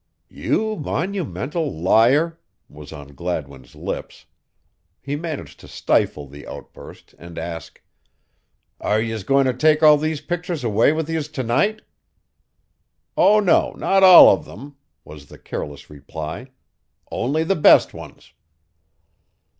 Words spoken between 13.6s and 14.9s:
not all of them,"